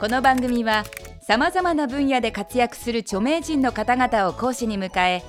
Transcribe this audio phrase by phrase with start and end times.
[0.00, 0.84] この番組は
[1.20, 5.22] さまざまな分野で活躍する著名人の方々を講師に迎え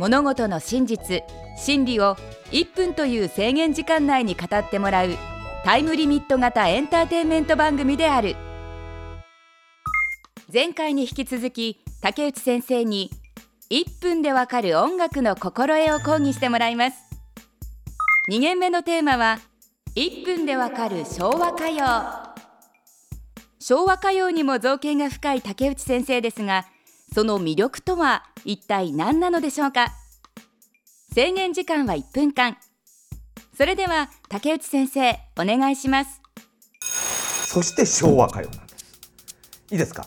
[0.00, 1.22] 物事の真実
[1.56, 2.16] 真理を
[2.50, 5.10] 1分という制限時間内に語ってもらう
[5.64, 8.34] タイムリミット型エンターテインメント番組である。
[10.52, 13.10] 前回に引き続き竹内先生に
[13.70, 16.96] 1分でわかる音楽の心得を講義してもらいます。
[18.32, 19.38] 2限目のテーマは
[19.94, 22.25] 1分でわかる昭和歌謡。
[23.68, 26.66] 昭和歌謡にも造形が深い竹内先生ですが
[27.12, 29.88] その魅力とは一体何なのでしょうか？
[31.12, 32.58] 制限時間は1分間。
[33.58, 36.22] それでは竹内先生お願いします。
[37.48, 39.00] そして昭和歌謡なんです。
[39.72, 40.06] いいですか？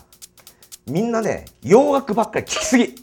[0.86, 2.94] みんなね洋楽ばっかり聴きすぎ。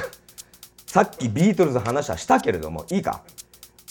[0.86, 3.24] さっきビートルズ話はしたけれどもいいか？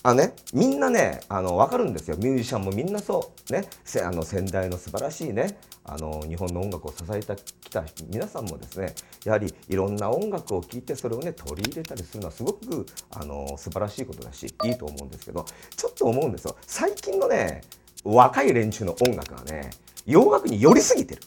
[0.05, 2.17] あのね、みんなねあの分かるんですよ。
[2.17, 3.51] ミュージシャンもみんなそう。
[3.51, 3.65] ね。
[4.03, 8.93] あの先代の素晴らしいねあの日本の音楽を支えてきた皆さんもですね
[9.23, 15.43] やはりいろんな音楽を聴いてそれをね取り入れたりするのはすごくあの素晴らしいことだしいいと思うんですけど
[15.75, 16.55] ちょっと思うんですよ。
[16.67, 17.61] 最近のね
[18.03, 19.71] 若い連中の音楽がね
[20.05, 21.21] 洋楽に寄りすぎてる。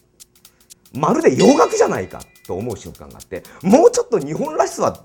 [0.94, 5.05] まるで洋楽じゃないかと思う瞬間があってもうちょっと日本らしさは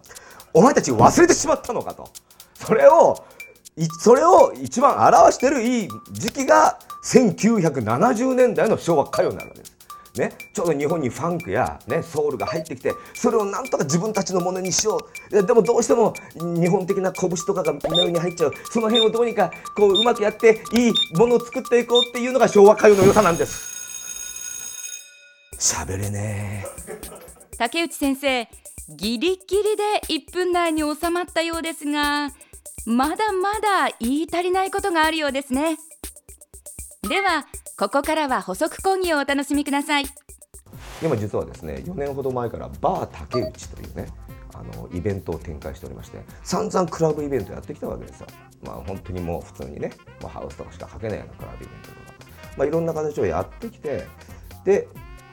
[0.53, 2.07] お前たち忘れてしまったのかと。
[2.53, 3.25] それを
[3.99, 9.73] それを一番表してるいい時期が1970年代の昭和歌謡なるわけです。
[10.15, 15.43] ね、ちょうど日本にファンクや、ね、ソウルが入ってきてそれをなんとか自分たちのものにしよう。
[15.43, 18.53] でもどうしても日本的な拳とかがメロに入っちゃう。
[18.69, 23.73] その辺をどうにかこううまくやっていいものを作っていこうっていうのが昭和歌謡の良さなんです。
[25.57, 26.67] 喋れね
[27.57, 28.47] 竹内先生
[28.89, 32.29] ギリギリで1分内に収まったようですが
[32.85, 35.77] まだまだ言い足りないことがあるようですね。
[37.07, 37.45] では
[37.77, 40.05] ここからは補足講義をお楽しみください。
[41.01, 44.07] 今実はですね4年ほど前からバー竹内というね
[44.53, 48.27] あのイベントを展開しておりまして散々クラブイベントやってきたわけですよ。
[48.63, 52.01] まあ本当にもう普通にね、ま、ハウスとかしか書けないようなクラブイベントとか、
[52.57, 54.05] まあ、いろんな形をやってきて
[54.65, 54.87] で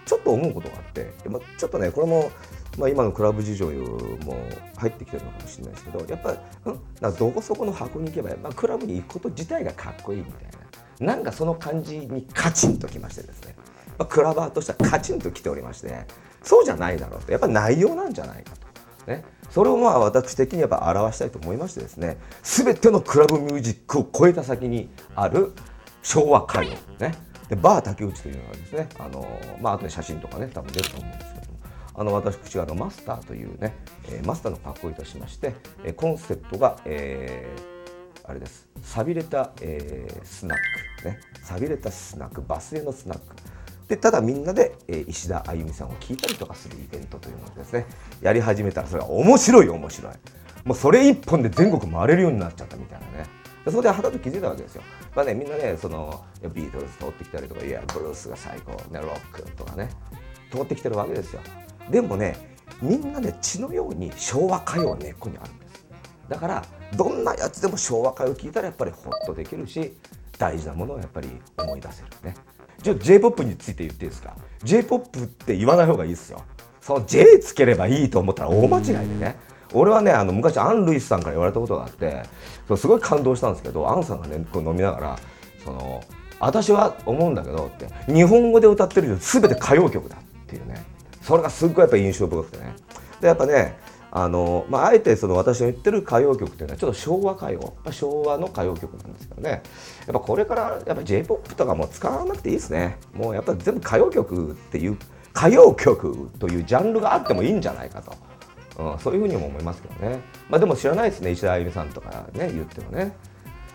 [0.06, 2.30] ちょっと思うことがあって、ま、ちょっとねこれも
[2.78, 4.36] まあ、今のクラブ事情も
[4.76, 10.60] 入ってきてるのかもしれないですけどやっぱ、うん、などこそこの箱に行けば、まあ、クラブに行くこと自体がかっこいいみたいな。
[11.00, 13.54] なんかその感じにカチンときましてですね、
[13.98, 16.04] まあ、クラバーとしてはカチンときておりまして
[16.42, 17.32] そうじゃないだろうと。
[17.32, 18.50] やっぱ内容なんじゃないか
[19.06, 19.10] と。
[19.10, 22.18] ね、それをまあ私的にやっぱ表したいと思いましてですね。
[22.42, 25.52] 全てのクラブミュージックを超えた先にある
[26.02, 26.70] 昭和歌謡。
[26.98, 27.14] ね。
[27.48, 29.26] でバー竹内というのはですねあの
[29.60, 31.39] まあ後で写真とかね多分出ると思うんですけど。
[32.00, 33.74] あの私があのマスターというね、
[34.08, 35.52] えー、マスターの格好いたしまして、
[35.84, 38.66] えー、コンセプトが、えー、あれです。
[38.82, 40.58] 錆びれた、えー、スナッ
[41.02, 41.08] ク。
[41.08, 41.20] ね。
[41.44, 42.40] 錆びれたスナック。
[42.40, 43.36] バスへのスナック。
[43.86, 47.84] でただみんなで、えー、石田あゆみさんを聞いたりとかするイベントというのですね。
[48.22, 50.12] やり始めたらそれが面白い面白い。
[50.64, 53.26] もうそれ一本で全国回れるようになっちゃったみたいなね。
[53.66, 54.82] そこではたと気づいたわけですよ。
[55.14, 56.24] まあね、みんなね、その
[56.54, 59.90] ビートルズ通ってきたりとか、いや、ブルースが最高、ね、ロックとかね、
[60.50, 61.42] 通ってきてるわけですよ。
[61.88, 62.36] でもね
[62.82, 65.86] みんなね血のように昭和歌謡は根っこにあるんです。
[66.28, 66.64] だから
[66.96, 69.94] どんなやつでも昭和歌謡を聴いたらやっぱりホッとできるし
[70.38, 72.34] 大事なものをやっぱり思い出せるね。
[72.82, 76.42] じゃあ J−POP について言っていいですか？J−POP って言わない方がいいですよ。
[76.80, 79.36] その J つければいいと思ったら大間違いでね。
[79.72, 82.22] 俺はねあの昔アン・ルイスさんから言われたことがあって
[82.76, 85.18] すごい感動したんですけどアンさんがねこう飲みながら
[85.64, 86.02] その
[86.40, 90.84] 私は思うんだけどって日本語で歌ってるけ全て歌謡曲だっていうね。
[91.30, 92.74] それがすっごいやっぱ印象深くてね。
[93.20, 93.78] でやっぱね
[94.10, 97.72] あのまあ、あえてその私の言ってる歌謡曲っていうのはちょっと昭和歌謡。
[97.92, 99.50] 昭和の歌謡曲なんですけどね。
[99.50, 99.60] やっ
[100.06, 102.98] ぱこれからやっぱ j p o p とかも使わなくていいですね。
[103.14, 104.98] もうやっぱ全部歌謡曲っていう
[105.32, 108.12] 歌謡曲というジャンルがあってもいいんじゃないかと、
[108.82, 113.14] うん、そういうふうにも思いますけどね、まあ、でも知らないですね石田あゆみさんとかね言ってもね。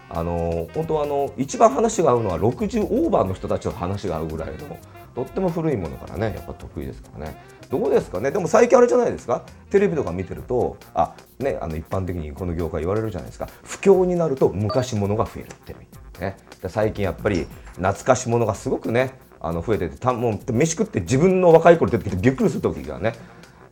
[0.09, 4.77] あの本当はあの一番話が合うのは60オーバーの人たちの話が合うぐらいの
[5.15, 7.55] とっても古いものからねやっぱ得意ですからね。
[7.69, 8.29] どうですかね？
[8.29, 9.43] でも最近あれじゃないですか？
[9.71, 13.47] テレビとか見てるとあねあの一般的にこの業界言われるじゃないですか。
[13.63, 15.75] 不況になると昔物が増えるって
[16.19, 16.37] ね。
[16.67, 23.13] 最近やっぱり懐かしものがすごくねあの増えててたもう飯食って自分の若い頃出てきてびっくりする時がね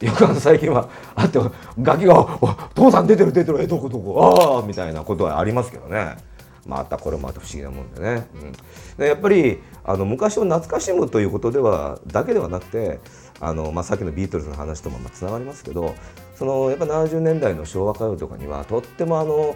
[0.01, 1.39] よくあの最近はあって
[1.81, 2.39] ガキが
[2.75, 4.37] 「父さん出てる出てるえどこどこ？
[4.37, 6.17] ああ」みたいなことはありますけどね。
[6.65, 8.51] またこれもまた不思議なもんでね、うん、
[8.97, 12.99] でやっぱりあの昔を懐かしむということではだけではなくて
[13.39, 15.95] あの、まあ、さっきのビートルズの話ともつながりますけど
[16.35, 19.55] そのやっぱ70年代の昭和歌謡とかにはとってもあの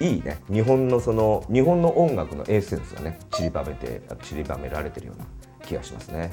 [0.00, 0.42] いいね。
[0.50, 5.26] 日本のその日本の音楽のエッセンスがね散りばめて散りばめられてるような
[5.64, 6.30] 気がしますね。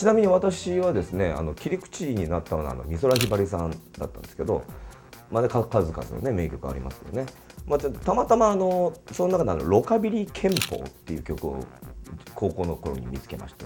[0.00, 4.64] ちなみに私はですねあの切り口になったのはあの美空ひばりさんだったんですけど、
[5.30, 7.26] まあね、数々のね名曲ありますけどね、
[7.70, 11.60] まあ、たまたまあのその中であの「ロカビリー憲法」っていう曲を
[12.34, 13.64] 高校の頃に見つけまして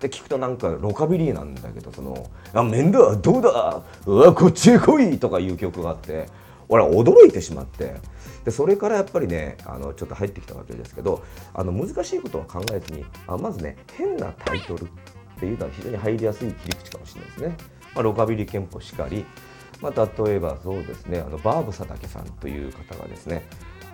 [0.00, 3.82] で聞くとなんかロカビリーなんだけどその「あ面倒どうだ？
[4.06, 6.28] うわこっちへ来い!」とかいう曲があって
[6.68, 7.96] 俺は驚いてしまって
[8.44, 11.22] でそれからやっぱりねあのちょっと入ってきたわけですけど
[11.52, 14.86] あの難しいことは考えずにあまずね変なタイトルっ
[15.38, 17.56] ていうのは非常に入りやすい切り口かもしれないですね。
[17.94, 19.26] まあ、ロカビリー憲法しかり、
[19.82, 23.42] まあ、例えばそうですねあのバーブ佐竹さんという方がですね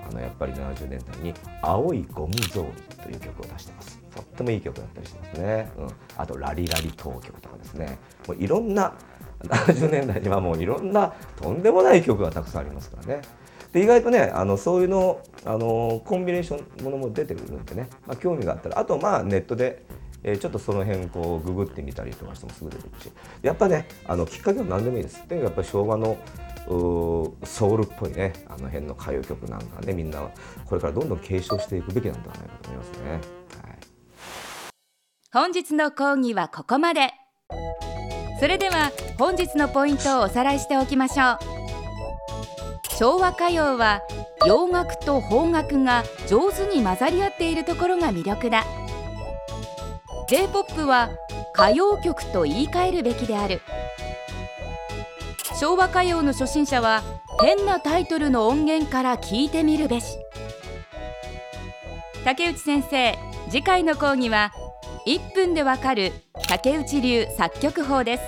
[0.08, 2.66] あのやっぱり70年代に「青いゴム草履」
[3.02, 3.98] という曲を出してます。
[4.14, 5.70] とってもいい曲だったりしますね。
[5.78, 8.94] うん、あと「ラリラリ当局」とかですねもういろんな
[9.42, 13.22] 70年代にはもういろんなとんでもない曲がたくさんありますからね。
[13.72, 19.84] で意外とねあのそういうのあのコンビネーションものも出てくるんでね、まあ、興味があったらあとまあネットで、
[20.22, 23.10] えー、ちょっとその辺こうググってみたりとかしてもすぐ出てくるし
[23.42, 25.22] やっぱねあのきっかけは何でもいいです。
[25.26, 26.16] とにかくやっぱり昭和の
[27.44, 30.28] ソウルっぽいねあの辺の歌謡曲なんかねみんな
[30.66, 33.10] これからどんどん継承していくべきなんではないかと思いますね。
[33.10, 33.20] はい、
[35.32, 37.12] 本日の講義はここまで。
[38.40, 41.38] それでは本日のポイントをおさらいしておきましょう
[42.96, 44.00] 昭和歌謡は
[44.46, 48.64] 洋楽と邦楽が上手に混ざり合っているところが魅力だ
[50.28, 51.08] J-POP は
[51.54, 53.62] 歌謡曲と言い換えるべきである。
[55.58, 57.02] 昭和歌謡の初心者は
[57.40, 60.18] 変なタイトルの音源から聞いてみるべし。
[62.24, 64.52] 竹内先生次回の講義は
[65.06, 66.12] 1分でわかる
[66.46, 68.22] 竹内流作曲法です。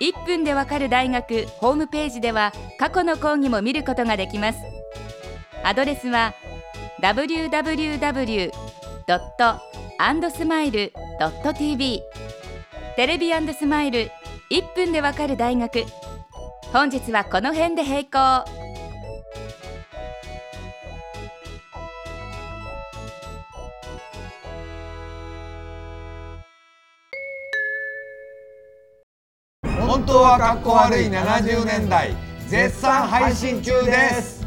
[0.00, 4.60] 1分でわかる大学ホームページでは過去の講義も見ることができます。
[5.62, 6.32] アドレスは
[7.02, 8.50] www.
[9.98, 12.02] www.andsmile.tv
[12.96, 14.10] テレビスマイル
[14.50, 15.84] 1分でわかる大学。
[16.72, 18.44] 本日はこの辺で閉校。
[29.86, 32.14] 本当はかっこ悪い70年代
[32.46, 33.92] 絶賛配信中で
[34.22, 34.37] す。